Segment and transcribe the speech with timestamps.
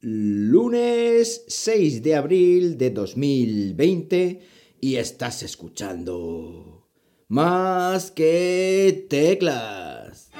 [0.00, 4.40] Lunes 6 de abril de 2020
[4.80, 6.86] y estás escuchando
[7.28, 10.30] más que teclas.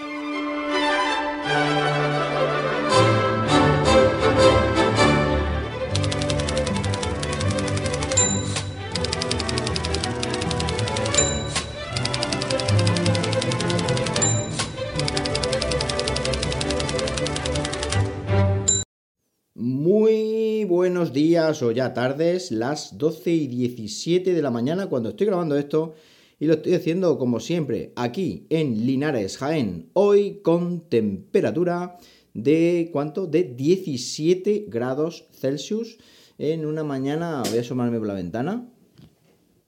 [21.16, 25.94] Días o ya tardes, las 12 y 17 de la mañana cuando estoy grabando esto
[26.38, 31.96] y lo estoy haciendo como siempre aquí en Linares, Jaén, hoy con temperatura
[32.34, 33.26] de ¿cuánto?
[33.26, 35.96] De 17 grados Celsius
[36.36, 38.68] en una mañana, voy a asomarme por la ventana,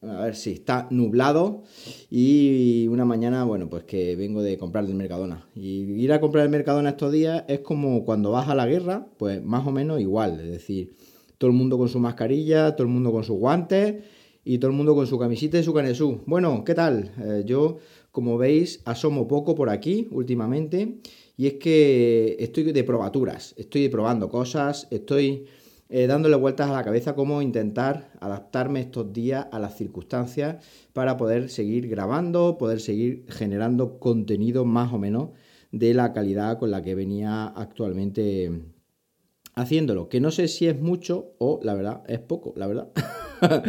[0.02, 1.62] a ver si está nublado
[2.10, 5.48] y una mañana, bueno, pues que vengo de comprar del Mercadona.
[5.54, 9.06] Y ir a comprar el Mercadona estos días es como cuando vas a la guerra,
[9.16, 10.40] pues más o menos igual.
[10.40, 10.94] Es decir,
[11.38, 14.04] todo el mundo con su mascarilla, todo el mundo con sus guantes
[14.44, 16.22] y todo el mundo con su camisita y su canesú.
[16.26, 17.12] Bueno, ¿qué tal?
[17.20, 17.78] Eh, yo,
[18.10, 20.98] como veis, asomo poco por aquí últimamente
[21.36, 25.46] y es que estoy de probaturas, estoy probando cosas, estoy
[25.90, 31.16] eh, dándole vueltas a la cabeza cómo intentar adaptarme estos días a las circunstancias para
[31.16, 35.30] poder seguir grabando, poder seguir generando contenido más o menos
[35.70, 38.50] de la calidad con la que venía actualmente
[39.58, 40.08] haciéndolo.
[40.08, 42.88] Que no sé si es mucho o la verdad es poco, la verdad.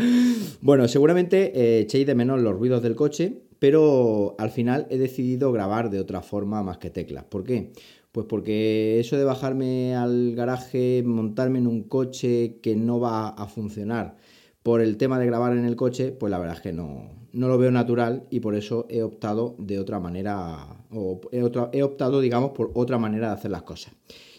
[0.62, 5.52] bueno, seguramente eh, echéis de menos los ruidos del coche, pero al final he decidido
[5.52, 7.26] grabar de otra forma más que teclas.
[7.26, 7.74] ¿Por qué?
[8.12, 13.48] Pues porque eso de bajarme al garaje, montarme en un coche que no va a
[13.48, 14.16] funcionar
[14.64, 17.48] por el tema de grabar en el coche, pues la verdad es que no, no
[17.48, 21.40] lo veo natural y por eso he optado de otra manera, o he,
[21.74, 23.94] he optado, digamos, por otra manera de hacer las cosas.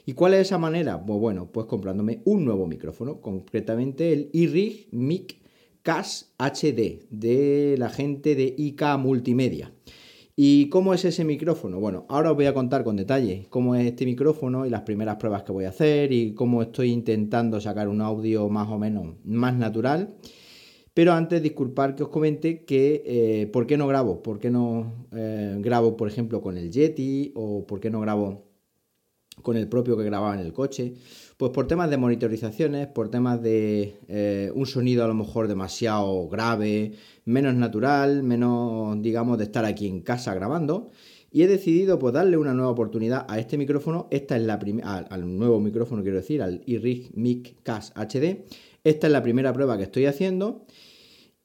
[0.07, 1.05] ¿Y cuál es esa manera?
[1.05, 5.37] Pues bueno, pues comprándome un nuevo micrófono, concretamente el iRig Mic
[5.83, 9.73] CAS HD de la gente de IK Multimedia.
[10.37, 11.81] ¿Y cómo es ese micrófono?
[11.81, 15.17] Bueno, ahora os voy a contar con detalle cómo es este micrófono y las primeras
[15.17, 19.17] pruebas que voy a hacer y cómo estoy intentando sacar un audio más o menos
[19.25, 20.15] más natural.
[20.95, 25.07] Pero antes, disculpar que os comente que eh, por qué no grabo, por qué no
[25.13, 28.50] eh, grabo, por ejemplo, con el Yeti o por qué no grabo
[29.43, 30.95] con el propio que grababa en el coche.
[31.37, 36.29] Pues por temas de monitorizaciones, por temas de eh, un sonido a lo mejor demasiado
[36.29, 36.93] grave,
[37.25, 40.91] menos natural, menos, digamos, de estar aquí en casa grabando.
[41.33, 44.09] Y he decidido pues darle una nueva oportunidad a este micrófono.
[44.11, 48.45] Esta es la primera, al, nuevo micrófono quiero decir, al iRig Mic Cas HD.
[48.83, 50.67] Esta es la primera prueba que estoy haciendo.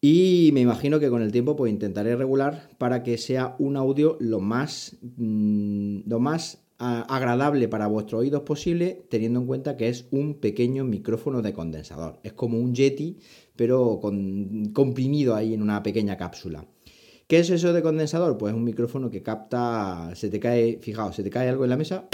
[0.02, 4.18] Y me imagino que con el tiempo pues intentaré regular para que sea un audio
[4.20, 10.08] lo más, mm, lo más agradable para vuestros oídos posible, teniendo en cuenta que es
[10.12, 12.20] un pequeño micrófono de condensador.
[12.24, 13.18] Es como un Yeti,
[13.56, 16.66] pero con, comprimido ahí en una pequeña cápsula.
[17.28, 18.38] ¿Qué es eso de condensador?
[18.38, 21.78] Pues un micrófono que capta, se te cae, fijaos, se te cae algo en la
[21.78, 22.08] mesa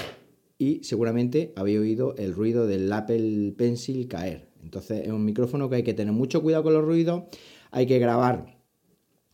[0.57, 4.51] y seguramente habéis oído el ruido del Apple Pencil caer.
[4.63, 7.23] Entonces es un micrófono que hay que tener mucho cuidado con los ruidos,
[7.71, 8.61] hay que grabar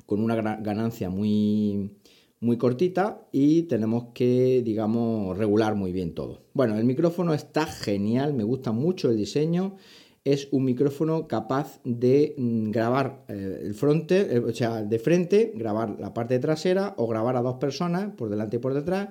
[0.07, 1.96] con una ganancia muy,
[2.39, 6.41] muy cortita y tenemos que, digamos, regular muy bien todo.
[6.53, 9.75] Bueno, el micrófono está genial, me gusta mucho el diseño.
[10.23, 15.53] Es un micrófono capaz de mm, grabar eh, el fronte, eh, o sea, de frente,
[15.55, 19.09] grabar la parte trasera o grabar a dos personas por delante y por detrás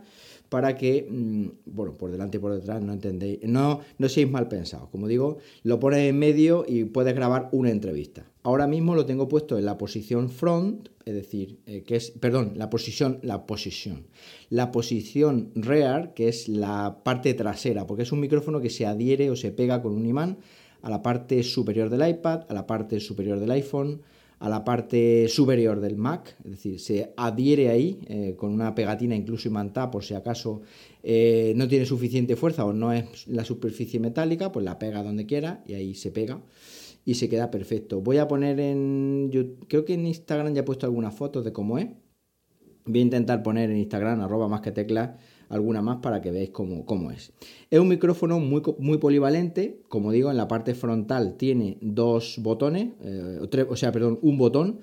[0.48, 4.48] para que, mm, bueno, por delante y por detrás, no entendéis, no, no seáis mal
[4.48, 4.88] pensados.
[4.90, 8.30] Como digo, lo pones en medio y puedes grabar una entrevista.
[8.42, 12.52] Ahora mismo lo tengo puesto en la posición front, es decir, eh, que es, perdón,
[12.54, 14.06] la posición, la posición,
[14.50, 19.30] la posición rear, que es la parte trasera, porque es un micrófono que se adhiere
[19.30, 20.38] o se pega con un imán
[20.82, 24.02] a la parte superior del iPad, a la parte superior del iPhone,
[24.38, 29.14] a la parte superior del Mac, es decir, se adhiere ahí eh, con una pegatina
[29.14, 30.60] incluso imantada por si acaso
[31.02, 35.24] eh, no tiene suficiente fuerza o no es la superficie metálica, pues la pega donde
[35.24, 36.42] quiera y ahí se pega
[37.04, 38.00] y se queda perfecto.
[38.02, 39.30] Voy a poner en,
[39.68, 41.88] creo que en Instagram ya he puesto algunas fotos de cómo es.
[42.84, 45.10] Voy a intentar poner en Instagram arroba más que teclas
[45.48, 47.32] alguna más para que veáis cómo, es.
[47.70, 52.94] Es un micrófono muy, muy, polivalente, como digo, en la parte frontal tiene dos botones,
[53.02, 54.80] eh, o, sea, perdón, un botón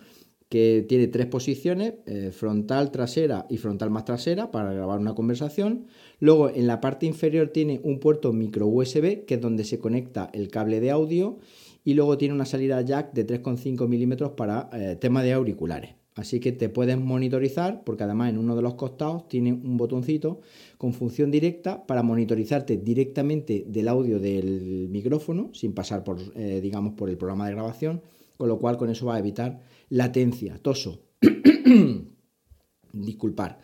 [0.50, 5.88] que tiene tres posiciones, eh, frontal, trasera y frontal más trasera para grabar una conversación.
[6.19, 10.30] Luego en la parte inferior tiene un puerto micro USB, que es donde se conecta
[10.31, 11.39] el cable de audio,
[11.83, 15.95] y luego tiene una salida jack de 3,5 milímetros para eh, tema de auriculares.
[16.15, 20.42] Así que te puedes monitorizar, porque además en uno de los costados tiene un botoncito
[20.77, 26.94] con función directa para monitorizarte directamente del audio del micrófono, sin pasar por, eh, digamos,
[26.94, 28.01] por el programa de grabación,
[28.38, 31.01] con lo cual con eso va a evitar latencia, toso.
[32.94, 33.60] Disculpar.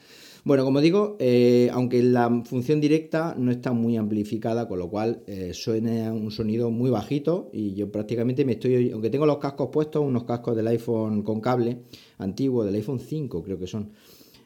[0.49, 5.21] Bueno, como digo, eh, aunque la función directa no está muy amplificada, con lo cual
[5.27, 9.69] eh, suena un sonido muy bajito y yo prácticamente me estoy, aunque tengo los cascos
[9.71, 11.83] puestos, unos cascos del iPhone con cable
[12.17, 13.91] antiguo, del iPhone 5 creo que son,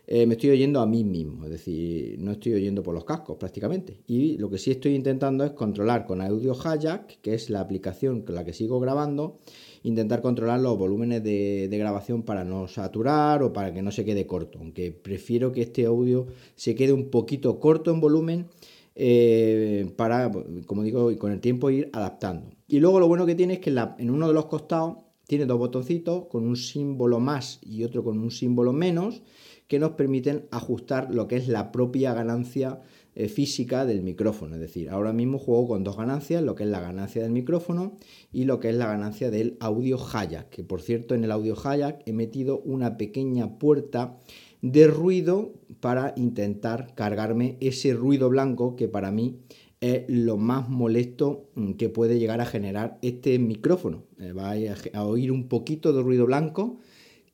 [0.05, 3.37] eh, me estoy oyendo a mí mismo, es decir, no estoy oyendo por los cascos
[3.37, 4.01] prácticamente.
[4.05, 8.23] Y lo que sí estoy intentando es controlar con Audio Hijack, que es la aplicación
[8.23, 9.39] con la que sigo grabando,
[9.83, 14.25] intentar controlar los volúmenes de, grabación para no saturar o para que no se quede
[14.25, 18.47] corto, aunque prefiero que este audio se quede un poquito corto en volumen
[18.95, 20.31] eh, para,
[20.65, 22.49] como digo, con el tiempo ir adaptando.
[22.67, 24.97] Y luego lo bueno que tiene es que en uno de los costados
[25.27, 29.21] tiene dos botoncitos con un símbolo más y otro con un símbolo menos
[29.67, 32.81] que nos permiten ajustar lo que es la propia ganancia
[33.15, 34.55] eh, física del micrófono.
[34.55, 37.97] Es decir, ahora mismo juego con dos ganancias, lo que es la ganancia del micrófono
[38.31, 41.55] y lo que es la ganancia del audio Hayak, que por cierto en el audio
[41.55, 44.17] Hayak he metido una pequeña puerta
[44.61, 49.41] de ruido para intentar cargarme ese ruido blanco que para mí
[49.83, 54.05] es lo más molesto mm, que puede llegar a generar este micrófono.
[54.17, 56.79] Eh, vais a oír un poquito de ruido blanco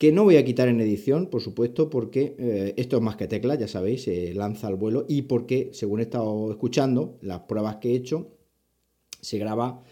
[0.00, 3.28] que no voy a quitar en edición, por supuesto, porque eh, esto es más que
[3.28, 7.76] tecla, ya sabéis, se lanza al vuelo y porque, según he estado escuchando, las pruebas
[7.76, 8.30] que he hecho,
[9.20, 9.82] se graba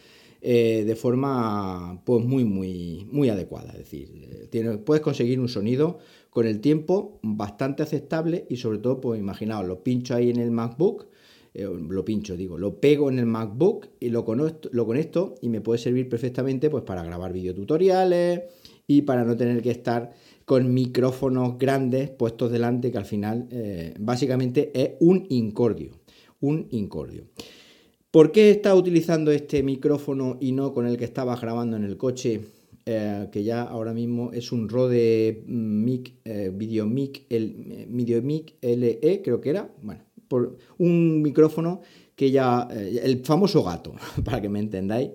[0.40, 3.72] eh, de forma pues muy, muy, muy adecuada.
[3.72, 5.98] Es decir, eh, puedes conseguir un sonido
[6.30, 10.50] con el tiempo bastante aceptable y sobre todo, pues imaginaos, lo pincho ahí en el
[10.50, 11.06] MacBook,
[11.52, 14.86] lo pincho, digo, lo pego en el MacBook y lo conecto, lo
[15.42, 18.42] y me puede servir perfectamente pues para grabar videotutoriales,
[18.90, 20.12] y para no tener que estar
[20.46, 25.90] con micrófonos grandes puestos delante, que al final eh, básicamente es un incordio.
[26.40, 27.24] Un incordio.
[28.10, 31.98] ¿Por qué está utilizando este micrófono y no con el que estaba grabando en el
[31.98, 32.40] coche?
[32.86, 38.54] Eh, que ya ahora mismo es un Rode Mic, eh, Video Mic, el Video Mic
[38.62, 39.70] LE, creo que era.
[39.82, 40.00] Bueno,
[40.78, 41.82] un micrófono
[42.16, 43.92] que ya, el famoso gato,
[44.24, 45.10] para que me entendáis,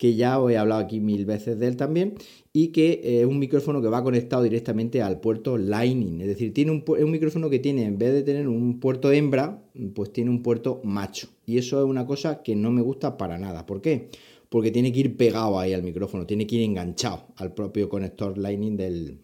[0.00, 2.14] que ya os he hablado aquí mil veces de él también,
[2.54, 6.22] y que eh, es un micrófono que va conectado directamente al puerto Lightning.
[6.22, 9.12] Es decir, tiene un, es un micrófono que tiene, en vez de tener un puerto
[9.12, 9.62] hembra,
[9.94, 11.28] pues tiene un puerto macho.
[11.44, 13.66] Y eso es una cosa que no me gusta para nada.
[13.66, 14.08] ¿Por qué?
[14.48, 18.38] Porque tiene que ir pegado ahí al micrófono, tiene que ir enganchado al propio conector
[18.38, 19.18] Lightning del,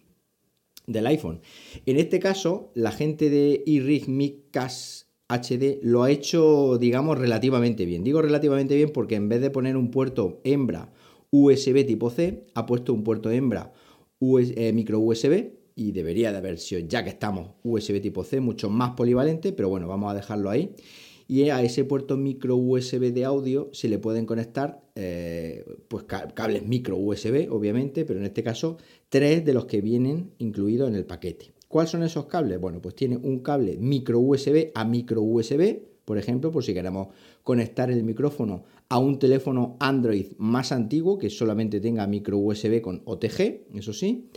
[0.86, 1.40] del iPhone.
[1.86, 8.04] En este caso, la gente de iRig Micas HD lo ha hecho, digamos, relativamente bien.
[8.04, 10.92] Digo relativamente bien porque en vez de poner un puerto hembra
[11.30, 13.72] USB tipo C, ha puesto un puerto hembra
[14.20, 18.70] eh, micro USB y debería de haber sido, ya que estamos, USB tipo C, mucho
[18.70, 20.74] más polivalente, pero bueno, vamos a dejarlo ahí.
[21.28, 26.64] Y a ese puerto micro USB de audio se le pueden conectar eh, pues cables
[26.64, 31.04] micro USB, obviamente, pero en este caso tres de los que vienen incluidos en el
[31.04, 31.55] paquete.
[31.68, 32.60] ¿Cuáles son esos cables?
[32.60, 37.08] Bueno, pues tiene un cable micro USB a micro USB, por ejemplo, por si queremos
[37.42, 43.02] conectar el micrófono a un teléfono Android más antiguo que solamente tenga micro USB con
[43.04, 44.28] OTG, eso sí.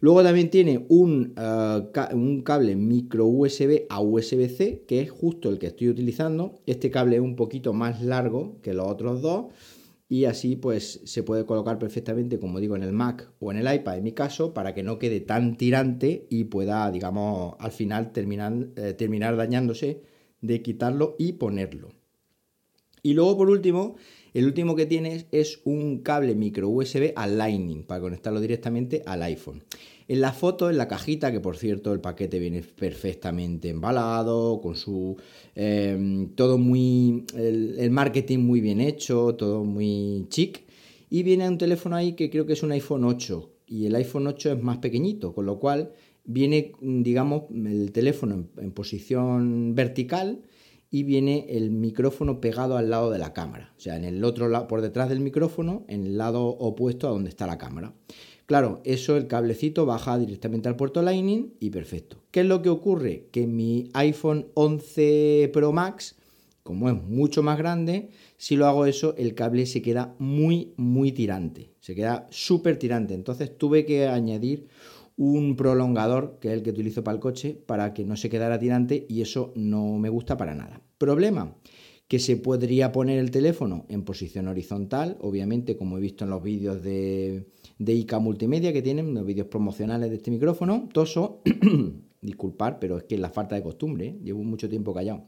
[0.00, 1.82] Luego también tiene un, eh,
[2.12, 6.58] un, cable micro USB a USB-C, que es justo el que estoy utilizando.
[6.66, 9.46] Este cable es un poquito más largo que los otros dos
[10.12, 13.74] y así pues se puede colocar perfectamente, como digo, en el Mac o en el
[13.74, 18.12] iPad en mi caso, para que no quede tan tirante y pueda, digamos, al final
[18.12, 20.02] terminar, eh, terminar dañándose
[20.42, 21.92] de quitarlo y ponerlo.
[23.02, 23.96] Y luego, por último,
[24.34, 29.22] el último que tienes es un cable micro USB al Lightning para conectarlo directamente al
[29.22, 29.64] iPhone.
[30.08, 34.76] En la foto, en la cajita, que por cierto el paquete viene perfectamente embalado, con
[34.76, 35.16] su...
[35.54, 37.24] Em, todo muy...
[37.36, 40.64] El, marketing muy bien hecho, todo muy chic.
[41.10, 43.50] Y viene un teléfono ahí que creo que es un iPhone 8.
[43.66, 45.92] Y el iPhone 8 es más pequeñito, con lo cual
[46.24, 50.42] viene, digamos, el teléfono en posición vertical
[50.92, 54.48] y viene el micrófono pegado al lado de la cámara, o sea, en el otro
[54.48, 57.94] lado, por detrás del micrófono, en el lado opuesto a donde está la cámara.
[58.52, 62.18] Claro, eso el cablecito baja directamente al puerto Lightning y perfecto.
[62.30, 63.28] ¿Qué es lo que ocurre?
[63.32, 66.16] Que mi iPhone 11 Pro Max,
[66.62, 71.12] como es mucho más grande, si lo hago eso, el cable se queda muy, muy
[71.12, 71.70] tirante.
[71.80, 73.14] Se queda súper tirante.
[73.14, 74.68] Entonces tuve que añadir
[75.16, 78.58] un prolongador, que es el que utilizo para el coche, para que no se quedara
[78.58, 80.82] tirante y eso no me gusta para nada.
[80.98, 81.56] Problema,
[82.06, 86.42] que se podría poner el teléfono en posición horizontal, obviamente como he visto en los
[86.42, 87.46] vídeos de,
[87.84, 90.88] de IK Multimedia que tienen, los vídeos promocionales de este micrófono.
[90.92, 91.42] Toso,
[92.20, 94.18] disculpar, pero es que es la falta de costumbre, ¿eh?
[94.22, 95.24] llevo mucho tiempo callado.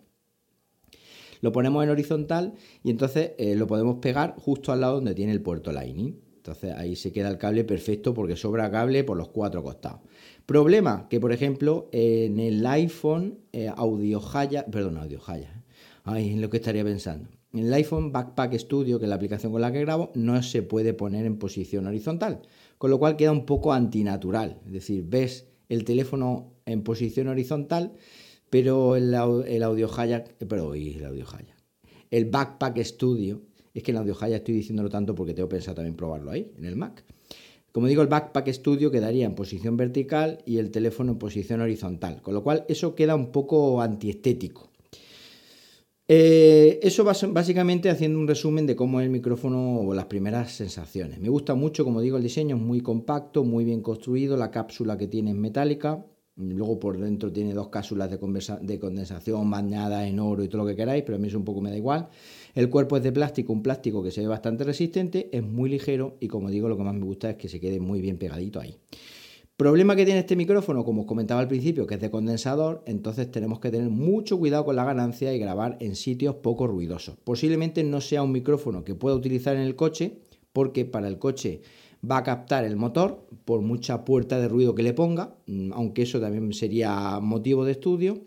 [1.40, 5.32] Lo ponemos en horizontal y entonces eh, lo podemos pegar justo al lado donde tiene
[5.32, 6.20] el puerto Lightning.
[6.36, 10.00] Entonces ahí se queda el cable perfecto porque sobra cable por los cuatro costados.
[10.46, 15.64] Problema que, por ejemplo, en el iPhone eh, Audio Jaya, perdón, Audio Jaya,
[16.04, 17.28] ay, en lo que estaría pensando.
[17.54, 20.62] En el iPhone Backpack Studio, que es la aplicación con la que grabo, no se
[20.62, 22.42] puede poner en posición horizontal,
[22.78, 24.58] con lo cual queda un poco antinatural.
[24.66, 27.92] Es decir, ves el teléfono en posición horizontal,
[28.50, 29.14] pero el,
[29.46, 31.54] el Audio Jaya, eh, pero el Audio Jaya,
[32.10, 33.42] el Backpack Studio
[33.72, 36.64] es que en Audio Jaya estoy diciéndolo tanto porque tengo pensado también probarlo ahí, en
[36.64, 37.04] el Mac.
[37.70, 42.20] Como digo, el Backpack Studio quedaría en posición vertical y el teléfono en posición horizontal,
[42.20, 44.73] con lo cual eso queda un poco antiestético.
[46.06, 51.18] Eh, eso básicamente haciendo un resumen de cómo es el micrófono o las primeras sensaciones.
[51.18, 54.98] Me gusta mucho, como digo, el diseño es muy compacto, muy bien construido, la cápsula
[54.98, 56.04] que tiene es metálica,
[56.36, 58.18] luego por dentro tiene dos cápsulas de,
[58.60, 61.44] de condensación bañadas en oro y todo lo que queráis, pero a mí eso un
[61.44, 62.08] poco me da igual.
[62.54, 66.18] El cuerpo es de plástico, un plástico que se ve bastante resistente, es muy ligero
[66.20, 68.60] y como digo, lo que más me gusta es que se quede muy bien pegadito
[68.60, 68.76] ahí.
[69.56, 73.30] Problema que tiene este micrófono, como os comentaba al principio, que es de condensador, entonces
[73.30, 77.16] tenemos que tener mucho cuidado con la ganancia y grabar en sitios poco ruidosos.
[77.22, 80.18] Posiblemente no sea un micrófono que pueda utilizar en el coche,
[80.52, 81.60] porque para el coche
[82.02, 86.02] va a captar el motor por mucha puerta de ruido que le ponga, mm, aunque
[86.02, 88.24] eso también sería motivo de estudio.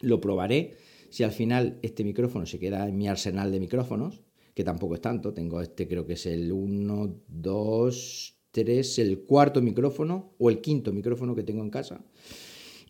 [0.00, 0.76] Lo probaré
[1.10, 4.22] si al final este micrófono se queda en mi arsenal de micrófonos,
[4.54, 9.62] que tampoco es tanto, tengo este creo que es el 1, 2, 3, el cuarto
[9.62, 12.04] micrófono o el quinto micrófono que tengo en casa.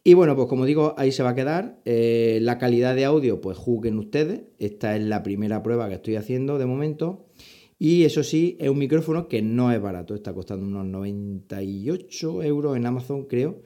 [0.02, 1.81] Y bueno, pues como digo, ahí se va a quedar.
[1.85, 4.43] Eh, la calidad de audio, pues juzguen ustedes.
[4.59, 7.26] Esta es la primera prueba que estoy haciendo de momento.
[7.79, 10.14] Y eso sí, es un micrófono que no es barato.
[10.14, 13.61] Está costando unos 98 euros en Amazon, creo.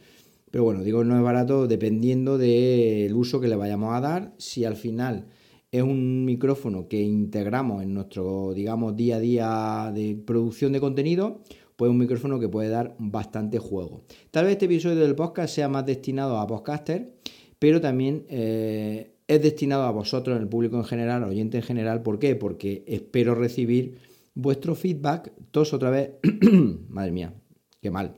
[0.51, 4.35] Pero bueno, digo no es barato dependiendo del uso que le vayamos a dar.
[4.39, 5.27] Si al final
[5.73, 11.41] es un micrófono que integramos en nuestro, digamos, día a día de producción de contenido,
[11.77, 14.03] pues un micrófono que puede dar bastante juego.
[14.31, 17.15] Tal vez este episodio del podcast sea más destinado a podcaster,
[17.59, 22.03] pero también eh, es destinado a vosotros, el público en general, al oyente en general.
[22.03, 22.37] ¿Por qué?
[22.37, 23.99] Porque espero recibir
[24.35, 25.33] vuestro feedback.
[25.51, 26.11] Todos otra vez.
[26.89, 27.35] Madre mía,
[27.81, 28.15] qué mal.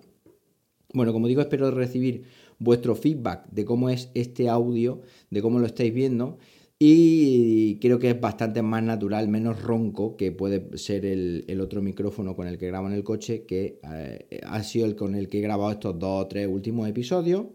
[0.93, 2.25] Bueno, como digo, espero recibir
[2.59, 6.39] vuestro feedback de cómo es este audio, de cómo lo estáis viendo.
[6.79, 12.37] Y creo que es bastante más natural, menos ronco que puede ser el, otro micrófono
[12.37, 15.39] con el que grabo en el coche, que eh, ha sido el con el que
[15.39, 17.47] he grabado estos dos o tres últimos episodios.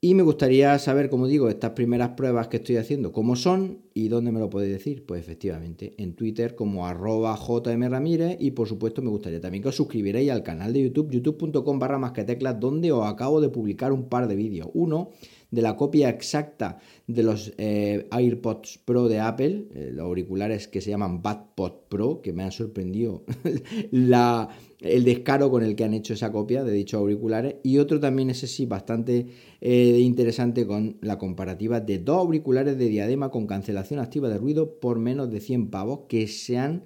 [0.00, 4.06] Y me gustaría saber, como digo, estas primeras pruebas que estoy haciendo, cómo son y
[4.06, 5.04] dónde me lo podéis decir.
[5.04, 9.74] Pues efectivamente, en Twitter como arroba jmramírez y por supuesto me gustaría también que os
[9.74, 14.08] suscribierais al canal de YouTube, youtube.com barra que teclas, donde os acabo de publicar un
[14.08, 14.68] par de vídeos.
[14.72, 15.10] Uno
[15.50, 16.78] de la copia exacta
[17.08, 22.20] de los eh, AirPods Pro de Apple, eh, los auriculares que se llaman BadPod Pro,
[22.22, 23.24] que me han sorprendido
[23.90, 24.48] la,
[24.80, 27.56] el descaro con el que han hecho esa copia de dichos auriculares.
[27.62, 29.26] Y otro también, ese sí, bastante
[29.60, 34.78] eh, interesante con la comparativa de dos auriculares de diadema con cancelación activa de ruido
[34.78, 36.84] por menos de 100 pavos que se han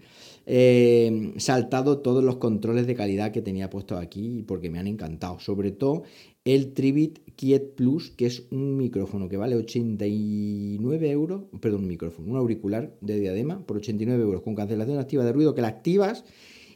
[1.37, 5.39] saltado todos los controles de calidad que tenía puesto aquí porque me han encantado.
[5.39, 6.03] Sobre todo
[6.45, 12.29] el Tribit Kiet Plus, que es un micrófono que vale 89 euros, perdón, un micrófono,
[12.29, 16.25] un auricular de diadema por 89 euros con cancelación activa de ruido que la activas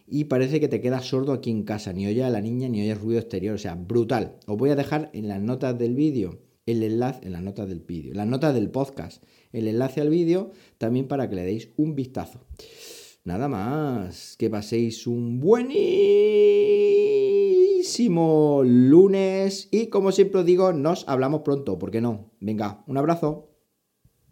[0.07, 2.83] y parece que te quedas sordo aquí en casa, ni oye a la niña ni
[2.83, 4.37] oyes ruido exterior, o sea, brutal.
[4.47, 7.81] Os voy a dejar en las notas del vídeo el enlace, en las notas del
[7.81, 9.23] vídeo, las notas del podcast,
[9.53, 12.41] el enlace al vídeo también para que le deis un vistazo.
[13.25, 15.69] Nada más, que paséis un buen
[18.65, 22.31] lunes y como siempre os digo, nos hablamos pronto, ¿por qué no?
[22.41, 23.56] Venga, un abrazo.